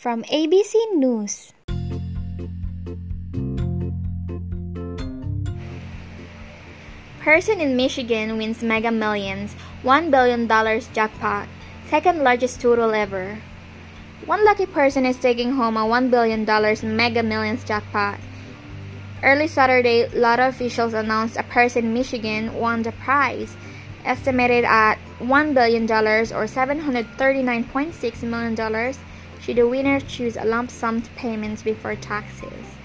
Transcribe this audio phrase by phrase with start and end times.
[0.00, 1.52] From ABC News.
[7.20, 10.48] Person in Michigan wins Mega Millions $1 billion
[10.94, 11.46] jackpot,
[11.90, 13.42] second largest total ever.
[14.24, 16.46] One lucky person is taking home a $1 billion
[16.96, 18.18] Mega Millions jackpot.
[19.22, 23.54] Early Saturday, lotto officials announced a person in Michigan won the prize,
[24.06, 28.94] estimated at $1 billion or $739.6 million
[29.40, 32.76] should the winner choose a lump sum payment before taxes.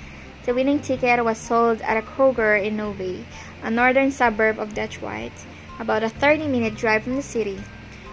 [0.45, 3.25] The winning ticket was sold at a Kroger in Novi,
[3.63, 5.31] a northern suburb of Detroit,
[5.79, 7.59] about a 30 minute drive from the city.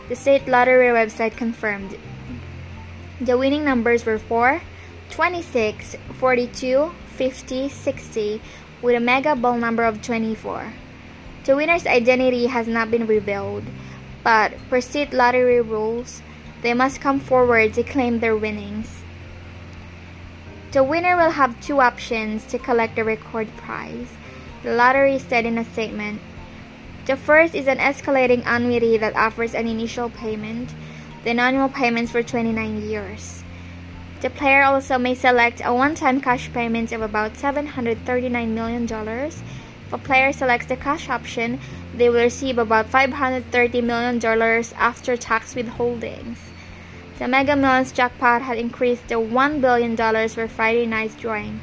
[0.09, 1.96] The state lottery website confirmed.
[3.20, 4.62] The winning numbers were 4,
[5.10, 8.40] 26, 42, 50, 60,
[8.80, 10.73] with a mega ball number of 24.
[11.45, 13.65] The winner's identity has not been revealed,
[14.24, 16.23] but per state lottery rules,
[16.62, 19.02] they must come forward to claim their winnings.
[20.71, 24.09] The winner will have two options to collect the record prize,
[24.63, 26.21] the lottery said in a statement.
[27.05, 30.73] The first is an escalating annuity that offers an initial payment,
[31.24, 33.43] then annual payments for 29 years.
[34.21, 38.85] The player also may select a one time cash payment of about $739 million.
[38.85, 41.59] If a player selects the cash option,
[41.96, 46.52] they will receive about $530 million after tax withholdings.
[47.18, 49.96] The Mega Millions jackpot had increased to $1 billion
[50.29, 51.60] for Friday night's drawing.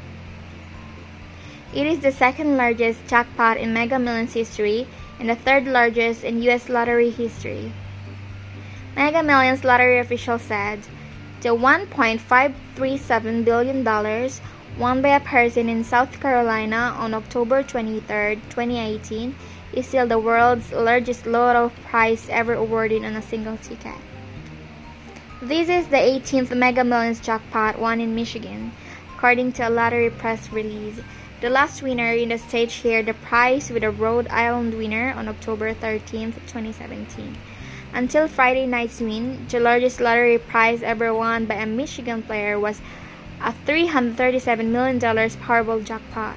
[1.74, 4.86] It is the second largest jackpot in Mega Millions history
[5.18, 6.68] and the third largest in U.S.
[6.68, 7.72] lottery history.
[8.96, 10.80] Mega Millions lottery officials said
[11.42, 13.84] the $1.537 billion
[14.78, 19.34] won by a person in South Carolina on October 23, 2018,
[19.72, 23.96] is still the world's largest lotto prize ever awarded on a single ticket.
[25.42, 28.72] This is the 18th Mega Millions jackpot won in Michigan,
[29.16, 31.00] according to a lottery press release.
[31.40, 35.28] The last winner in the state shared the prize with a Rhode Island winner on
[35.28, 37.38] October 13, 2017.
[37.94, 42.82] Until Friday night's win, the largest lottery prize ever won by a Michigan player was
[43.42, 46.36] a $337 million Powerball jackpot.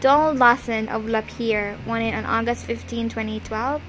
[0.00, 3.80] Donald Lawson of Lapeer won it on August 15, 2012.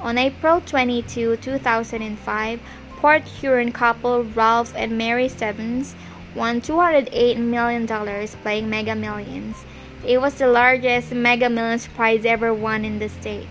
[0.00, 2.60] On April 22, 2005,
[2.98, 5.94] Port Huron couple Ralph and Mary Stebbins
[6.34, 9.56] won $208 million playing Mega Millions.
[10.04, 13.46] It was the largest Mega Millions prize ever won in the state.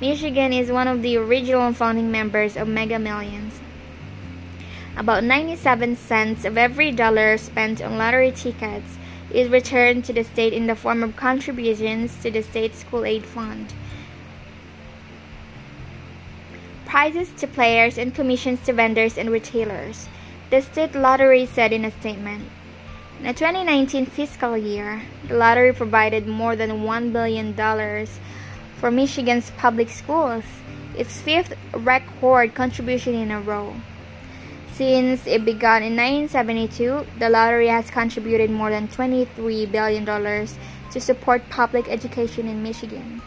[0.00, 3.58] Michigan is one of the original founding members of Mega Millions.
[4.96, 8.96] About 97 cents of every dollar spent on lottery tickets
[9.32, 13.26] is returned to the state in the form of contributions to the state school aid
[13.26, 13.74] fund.
[16.94, 20.08] Prizes to players and commissions to vendors and retailers,
[20.50, 22.44] the state lottery said in a statement.
[23.18, 27.52] In the 2019 fiscal year, the lottery provided more than $1 billion
[28.78, 30.44] for Michigan's public schools,
[30.96, 33.74] its fifth record contribution in a row.
[34.74, 39.26] Since it began in 1972, the lottery has contributed more than $23
[39.72, 43.20] billion to support public education in Michigan.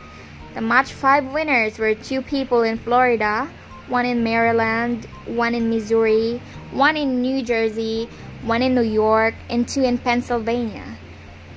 [0.57, 3.47] The Match 5 winners were two people in Florida,
[3.89, 6.41] one in Maryland, one in Missouri,
[6.71, 8.09] one in New Jersey,
[8.41, 10.97] one in New York, and two in Pennsylvania.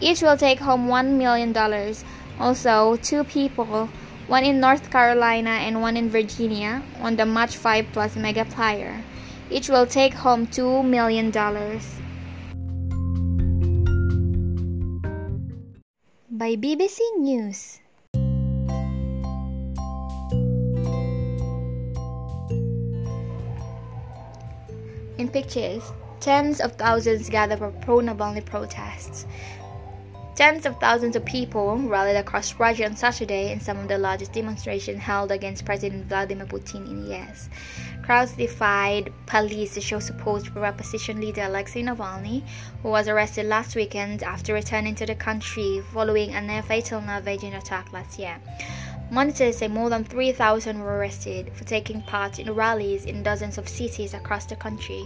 [0.03, 1.57] Each will take home $1 million.
[2.39, 3.89] Also, two people,
[4.27, 9.01] one in North Carolina and one in Virginia, on the Match 5 Plus Megaplier.
[9.49, 11.31] Each will take home $2 million.
[16.29, 17.80] By BBC News.
[25.21, 25.83] In pictures,
[26.19, 29.27] tens of thousands gather for pro-Navalny protests.
[30.35, 34.33] Tens of thousands of people rallied across Russia on Saturday in some of the largest
[34.33, 37.51] demonstrations held against President Vladimir Putin in years.
[38.03, 42.43] Crowds defied police to show support for opposition leader Alexei Navalny,
[42.83, 47.55] who was arrested last weekend after returning to the country following a near-fatal nerve agent
[47.55, 48.41] attack last year.
[49.13, 53.69] Monitors say more than 3,000 were arrested for taking part in rallies in dozens of
[53.69, 55.05] cities across the country.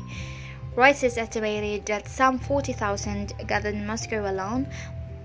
[0.76, 4.66] Reuters estimated that some 40,000 gathered in Moscow alone,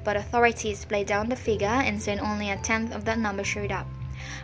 [0.06, 3.74] but authorities played down the figure and said only a tenth of that number showed
[3.74, 3.86] up.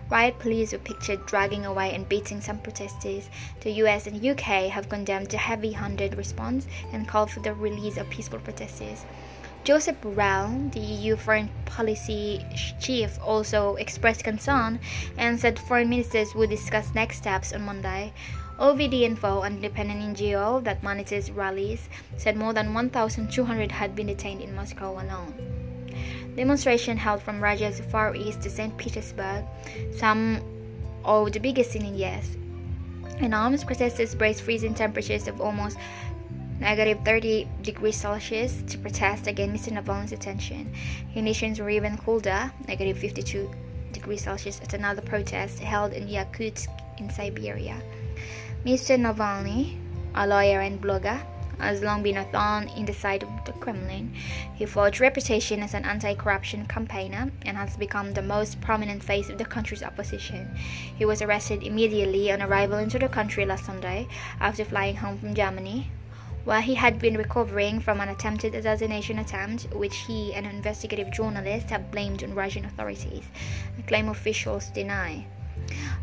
[0.10, 3.30] Riot police were pictured dragging away and beating some protesters.
[3.62, 7.96] The US and UK have condemned the heavy handed response and called for the release
[7.96, 9.06] of peaceful protesters.
[9.66, 12.46] Joseph Borrell, the EU foreign policy
[12.80, 14.80] chief, also expressed concern
[15.18, 18.14] and said foreign ministers would discuss next steps on Monday.
[18.60, 24.42] OVD Info, an independent NGO that monitors rallies, said more than 1,200 had been detained
[24.42, 25.34] in Moscow alone.
[26.36, 28.78] Demonstration held from Russia's far east to St.
[28.78, 29.46] Petersburg,
[29.98, 30.42] some
[31.04, 32.38] of the biggest in years.
[33.20, 35.78] In Omsk, protesters braved freezing temperatures of almost
[36.60, 39.74] negative 30 degrees Celsius to protest against Mr.
[39.74, 40.74] Navalny's detention.
[41.14, 43.52] Conditions were even colder, negative 52
[43.92, 46.68] degrees Celsius, at another protest held in Yakutsk
[46.98, 47.82] in Siberia.
[48.66, 48.98] Mr.
[48.98, 49.78] Navalny,
[50.16, 51.22] a lawyer and blogger,
[51.60, 54.14] has long been a thorn in the side of the Kremlin.
[54.56, 59.38] He forged reputation as an anti-corruption campaigner and has become the most prominent face of
[59.38, 60.54] the country's opposition.
[60.98, 64.08] He was arrested immediately on arrival into the country last Sunday
[64.40, 65.90] after flying home from Germany,
[66.46, 71.72] while he had been recovering from an attempted assassination attempt, which he and investigative journalists
[71.72, 73.26] have blamed on Russian authorities,
[73.78, 75.26] a claim officials deny.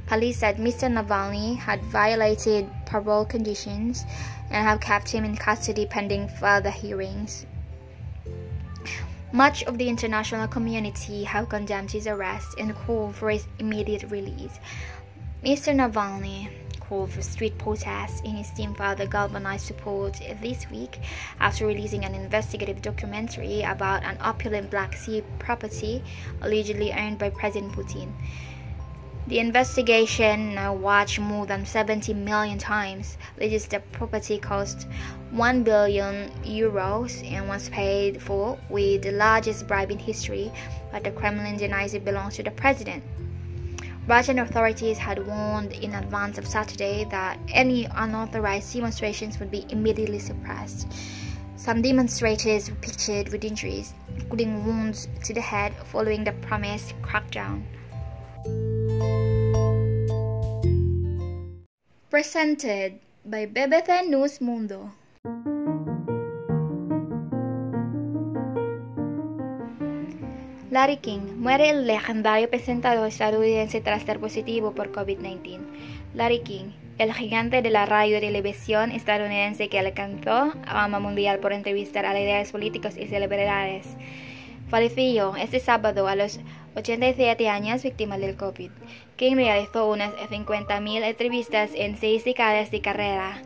[0.06, 0.90] Police said Mr.
[0.90, 4.04] Navalny had violated parole conditions
[4.50, 7.46] and have kept him in custody pending further hearings.
[9.32, 14.58] Much of the international community have condemned his arrest and called for his immediate release.
[15.42, 15.74] Mr.
[15.74, 16.48] Navalny
[16.92, 20.98] called for street protests in his team further galvanized support this week
[21.40, 26.04] after releasing an investigative documentary about an opulent Black Sea property
[26.42, 28.12] allegedly owned by President Putin.
[29.26, 33.16] The investigation now watched more than 70 million times.
[33.38, 34.86] Is the property cost
[35.30, 40.52] 1 billion euros and was paid for with the largest bribe in history,
[40.90, 43.02] but the Kremlin denies it belongs to the president.
[44.08, 50.18] Russian authorities had warned in advance of Saturday that any unauthorized demonstrations would be immediately
[50.18, 50.88] suppressed.
[51.54, 57.62] Some demonstrators were pictured with injuries, including wounds to the head following the promised crackdown.
[62.10, 64.90] Presented by BBC News Mundo.
[70.72, 75.58] Larry King muere el legendario presentador estadounidense tras ser positivo por COVID-19.
[76.14, 81.52] Larry King, el gigante de la radio y televisión estadounidense que alcanzó fama mundial por
[81.52, 83.86] entrevistar a líderes políticos y celebridades,
[84.70, 86.40] falleció este sábado a los
[86.74, 88.70] 87 años víctima del COVID.
[89.16, 93.42] King realizó unas 50.000 entrevistas en seis décadas de carrera,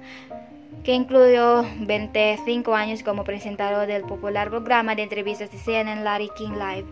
[0.86, 6.52] que incluyó 25 años como presentador del popular programa de entrevistas de CNN Larry King
[6.52, 6.86] Live.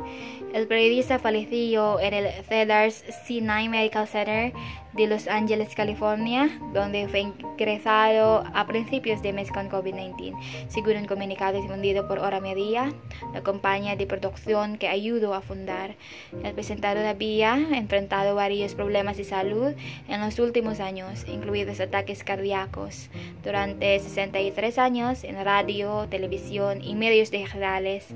[0.53, 4.53] El periodista falleció en el Cedars Sinai Medical Center
[4.95, 10.37] de Los Ángeles, California, donde fue ingresado a principios de mes con COVID-19,
[10.69, 12.93] según un comunicado difundido por Hora Media,
[13.33, 15.97] la compañía de producción que ayudó a fundar.
[16.45, 19.75] El presentador había enfrentado varios problemas de salud
[20.09, 23.11] en los últimos años, incluidos ataques cardíacos.
[23.43, 28.07] Durante 63 años en radio, televisión y medios digitales,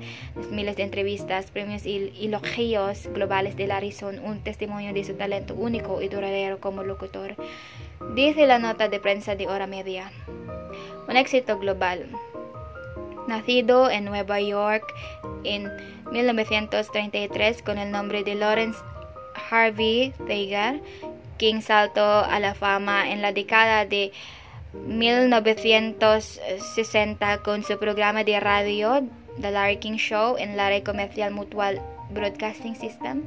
[0.49, 5.53] miles de entrevistas, premios y elogios globales de Larry son un testimonio de su talento
[5.53, 7.35] único y duradero como locutor,
[8.15, 10.11] dice la nota de prensa de hora media.
[11.07, 12.07] Un éxito global.
[13.27, 14.83] Nacido en Nueva York
[15.43, 15.71] en
[16.11, 18.79] 1933 con el nombre de Lawrence
[19.51, 20.81] Harvey Thayer,
[21.37, 24.11] King saltó a la fama en la década de
[24.73, 29.01] 1960 con su programa de radio
[29.41, 33.23] The Larry King Show en la red comercial Mutual Broadcasting System.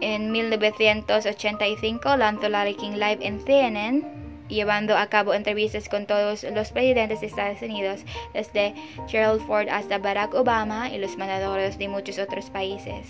[0.00, 4.21] En 1985 lanzó Larry King Live en CNN,
[4.52, 8.04] llevando a cabo entrevistas con todos los presidentes de Estados Unidos,
[8.34, 8.74] desde
[9.08, 13.08] Gerald Ford hasta Barack Obama y los mandadores de muchos otros países.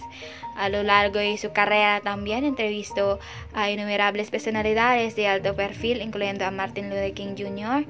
[0.57, 3.19] A lo largo de su carrera también entrevistó
[3.55, 7.85] a innumerables personalidades de alto perfil, incluyendo a Martin Luther King Jr.,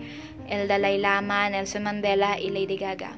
[0.48, 3.16] el Dalai Lama, Nelson Mandela y Lady Gaga.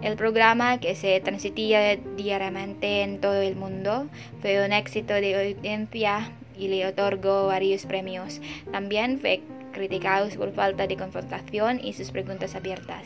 [0.00, 4.08] El programa, que se transmitía diariamente en todo el mundo,
[4.40, 8.40] fue un éxito de audiencia y le otorgó varios premios.
[8.72, 13.02] También fue criticado por falta de confrontación y sus preguntas abiertas.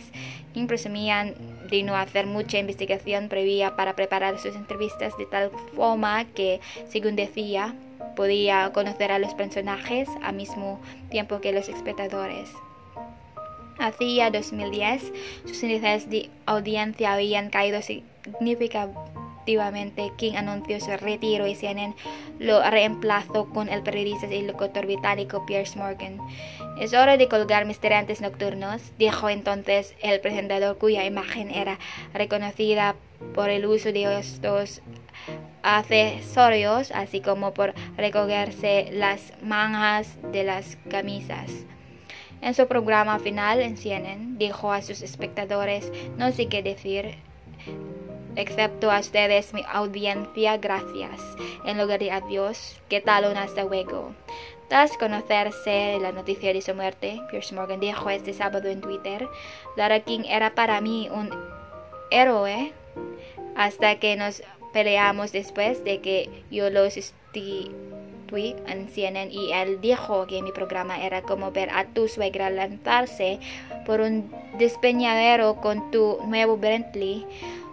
[0.52, 1.34] King presumían
[1.70, 7.16] de no hacer mucha investigación previa para preparar sus entrevistas de tal forma que, según
[7.16, 7.74] decía,
[8.14, 10.80] podía conocer a los personajes al mismo
[11.10, 12.50] tiempo que los espectadores.
[13.78, 15.12] Hacia 2010,
[15.44, 19.15] sus índices de audiencia habían caído significativamente.
[20.16, 21.94] King anunció su retiro y CNN
[22.38, 26.18] lo reemplazó con el periodista y locutor británico Piers Morgan.
[26.80, 31.78] Es hora de colgar mis tirantes nocturnos, dijo entonces el presentador cuya imagen era
[32.12, 32.96] reconocida
[33.34, 34.82] por el uso de estos
[35.62, 41.50] accesorios, así como por recogerse las mangas de las camisas.
[42.42, 47.16] En su programa final en CNN, dijo a sus espectadores, no sé qué decir,
[48.36, 51.20] excepto a ustedes, mi audiencia, gracias,
[51.64, 54.12] en lugar de adiós, ¿qué tal un hasta luego?
[54.68, 59.28] Tras conocerse la noticia de su muerte, Pierce Morgan dijo este sábado en Twitter,
[59.76, 61.30] Lara King era para mí un
[62.10, 62.72] héroe
[63.54, 67.70] hasta que nos peleamos después de que yo lo sustituí
[68.66, 73.38] en CNN y él dijo que mi programa era como ver a tu suegra lanzarse
[73.86, 77.24] por un despeñadero con tu nuevo Bentley.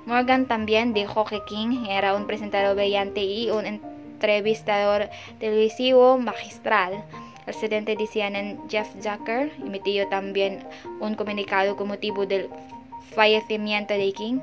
[0.05, 7.03] Morgan también dijo que King era un presentador brillante y un entrevistador televisivo magistral.
[7.39, 10.65] El presidente de CNN, Jeff Zucker, emitió también
[10.99, 12.49] un comunicado con motivo del
[13.13, 14.39] fallecimiento de King,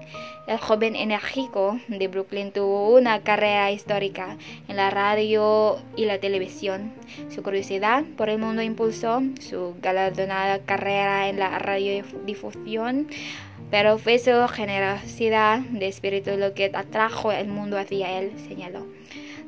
[0.47, 4.37] el joven enérgico de Brooklyn tuvo una carrera histórica
[4.69, 6.93] en la radio y la televisión.
[7.29, 13.09] Su curiosidad por el mundo impulsó su galardonada carrera en la radiodifusión,
[13.71, 18.87] pero fue su generosidad de espíritu lo que atrajo el mundo hacia él, señaló.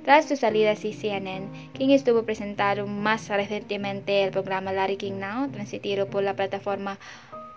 [0.04, 5.48] Tras su salida de CNN, King estuvo presentando más recientemente el programa Larry King Now,
[5.50, 6.98] transmitido por la plataforma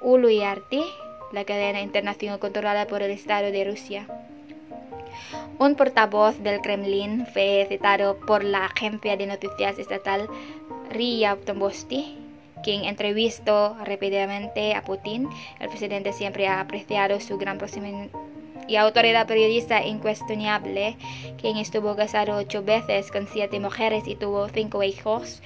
[0.02, 0.30] Ulu
[1.32, 4.08] la cadena internacional controlada por el Estado de Rusia.
[5.58, 10.28] Un portavoz del Kremlin fue citado por la agencia de noticias estatal
[10.92, 12.25] RIA Tombosti,
[12.66, 15.30] quien entrevistó rápidamente a Putin.
[15.60, 18.08] El presidente siempre ha apreciado su gran proximidad
[18.68, 20.98] y autoridad periodista incuestionable,
[21.40, 25.44] quien estuvo casado ocho veces con siete mujeres y tuvo cinco hijos,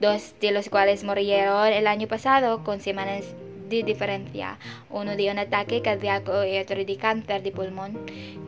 [0.00, 3.22] dos de los cuales murieron el año pasado con semanas
[3.68, 4.58] de diferencia,
[4.90, 7.96] uno de un ataque cardíaco y otro de cáncer de pulmón.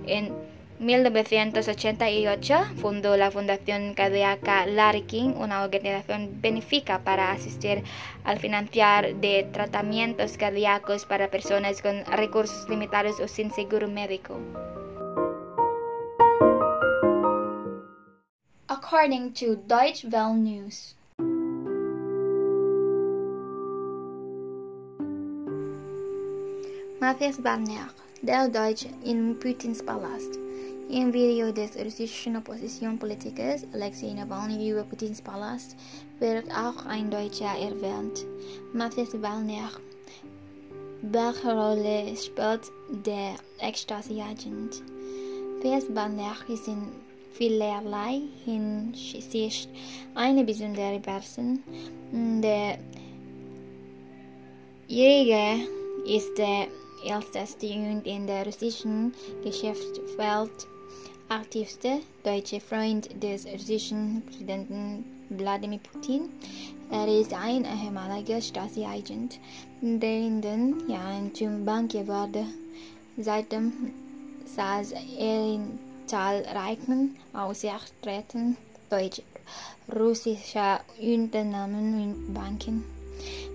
[0.08, 0.34] En
[0.78, 7.82] 1988 fundó la Fundación Cardíaca Larry King, una organización benéfica para asistir
[8.24, 14.38] al financiar de tratamientos cardíacos para personas con recursos limitados o sin seguro médico.
[18.68, 20.94] According to Deutsche Welle News,
[27.00, 27.88] Matthias Wagner,
[28.22, 30.45] der Deutsche in Putins Palast.
[30.88, 35.74] Im Video des russischen Oppositionspolitikers Alexei Nawalny über Putins Palast
[36.20, 38.24] wird auch ein Deutscher erwähnt,
[38.72, 39.68] Matthias Wagner.
[41.02, 42.70] Welche Rolle spielt
[43.04, 44.80] der Ecstasy-Agent?
[45.56, 46.86] Matthias Wagner ist in
[47.32, 49.68] vielerlei Hinsicht
[50.14, 51.64] eine besondere Person.
[52.12, 52.78] Der
[54.86, 55.56] Jäger
[56.06, 56.68] ist der
[57.04, 59.12] älteste und in der russischen
[59.42, 60.68] Geschäftswelt
[61.28, 66.28] aktivste deutsche Freund des russischen Präsidenten Wladimir Putin.
[66.90, 69.40] Er ist ein ehemaliger Stasi-Agent,
[69.80, 72.46] der in den Jahren zum Bankier wurde.
[73.18, 73.72] Seitdem
[74.44, 78.56] saß er in zahlreichen Aussichträten
[78.88, 82.84] deutsch-russischer Unternehmen und Banken.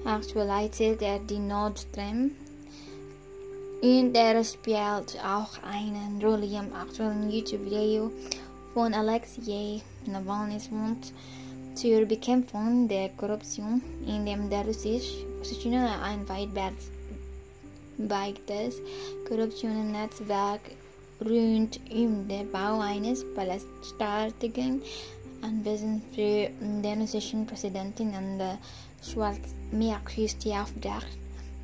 [0.03, 2.31] Aktuell leitet er die Nord Stream
[3.81, 8.11] und er spielt auch eine Rolle im aktuellen YouTube-Video
[8.73, 11.11] von Alexei Nawalnys Mund
[11.73, 15.25] zur Bekämpfung der Korruption, in dem der russische
[16.03, 16.29] ein
[17.97, 18.81] weites
[19.27, 20.61] Korruptionsnetzwerk
[21.21, 24.81] rund um den Bau eines palästartigen
[25.41, 28.59] Anwesens für den russischen Präsidenten an der
[29.01, 31.17] Schwarzmeerküste aufdacht.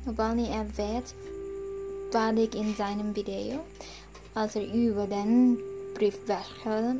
[0.04, 1.14] Nawalny erwähnt
[2.10, 3.60] Vadik in seinem Video,
[4.34, 5.58] als er über den
[5.94, 6.96] Briefwechsel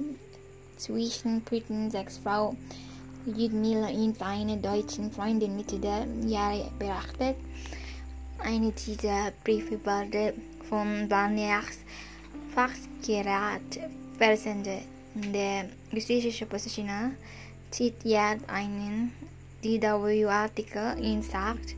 [0.77, 2.55] zwischen Putins Ex-Frau
[3.25, 7.37] Ludmila und seiner deutschen Freundin Mitte der Jahre berichtet.
[8.39, 10.35] Eine dieser Briefe wurde
[10.69, 11.79] von Barniers
[12.55, 13.81] Fachgerät
[14.19, 14.83] versendet.
[15.15, 17.13] Der russische Oppositioner
[17.71, 19.13] zitiert einen
[19.65, 21.77] DW-Artikel und sagt,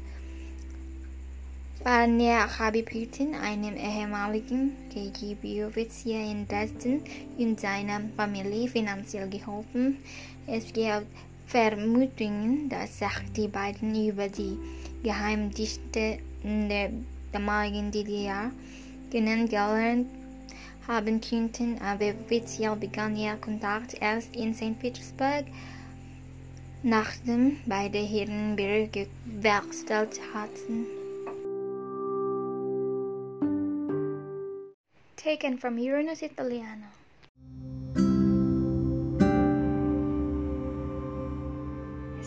[1.82, 7.00] Barnier habe Putin, einem ehemaligen KGB-Offizier in Dresden,
[7.38, 9.96] und seiner Familie finanziell geholfen.
[10.46, 11.06] Es gibt
[11.46, 14.58] Vermutungen, dass sich die beiden über die
[15.02, 16.90] Geheimdienste der
[17.32, 18.50] damaligen DDR
[19.10, 20.06] kennengelernt
[20.86, 24.78] haben könnten, aber offiziell begann ihr Kontakt erst in St.
[24.78, 25.46] Petersburg,
[26.82, 30.99] nachdem beide Herren Büro gewechselt hatten.
[35.30, 36.90] taken from Uranus Italiano.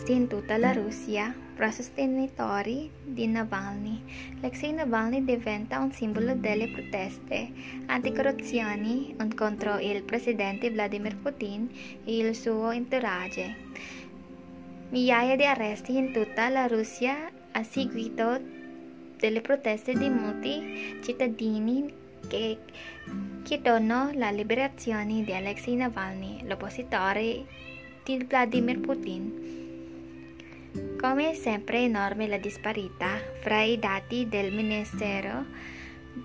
[0.06, 4.02] In tutta la Russia, fra sostenitori di Navalny,
[4.38, 7.52] Alexei Navalny diventa un simbolo delle proteste
[7.86, 11.68] anticorruzioni contro il presidente Vladimir Putin
[12.04, 13.54] e il suo entourage.
[14.90, 18.40] Migliaia di arresti in tutta la Russia a seguito
[19.18, 22.58] delle proteste di molti cittadini che
[23.42, 27.44] chiedono la liberazione di Alexei Navalny, l'oppositore
[28.02, 29.52] di Vladimir Putin.
[30.98, 35.44] Come sempre enorme la disparità fra i dati del Ministero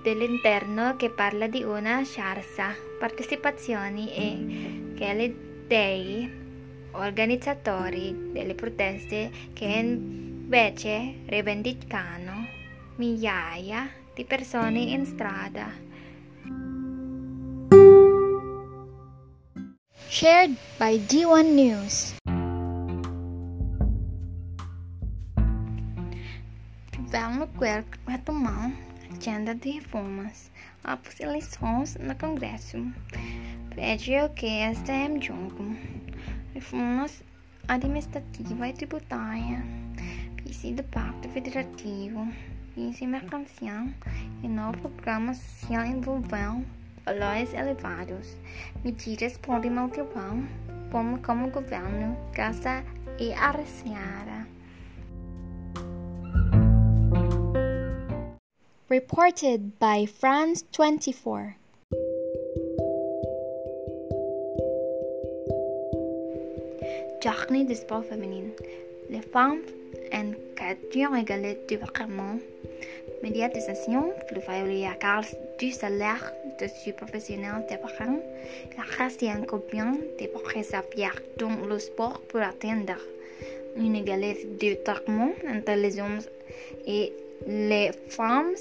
[0.03, 5.35] dell'Interno che parla di una scarsa partecipazione e che
[5.67, 6.29] dei
[6.91, 12.47] organizzatori delle proteste che invece rivendicano
[12.95, 15.88] migliaia di persone in strada.
[20.19, 22.13] Shared by D1 News.
[26.97, 30.51] Governo quer retomar a agenda de reformas
[30.83, 32.85] após eleições no Congresso.
[33.73, 35.73] Pede que em jogo
[36.53, 37.23] reformas
[37.69, 39.63] administrativa e tributária,
[40.43, 42.27] vice do Pacto Federativo,
[42.75, 43.87] vice mercancial
[44.43, 46.78] e novo programa social envolvendo
[47.09, 48.37] valores elevados.
[48.83, 50.37] Medidas podem motivar
[50.91, 52.83] como, como o governo gasta
[53.19, 54.47] e arreciara.
[58.89, 61.55] Reported by France 24.
[67.21, 68.51] Journée du sport féminin.
[69.09, 69.61] Les femmes
[70.13, 72.39] en question égalité du département.
[73.21, 74.41] Médiatisation plus
[74.99, 75.23] car
[75.59, 78.21] du salaire de professionnel département.
[78.77, 80.65] La race et un combien de progrès
[81.37, 82.99] dans le sport pour atteindre
[83.75, 86.19] une égalité de traitement entre les hommes
[86.85, 87.13] et
[87.47, 88.53] les femmes,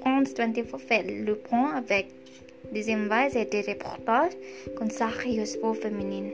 [0.00, 2.06] France 24 fait le point avec
[2.72, 4.32] des images et des reportages
[4.76, 6.30] consacrés au sport féminin.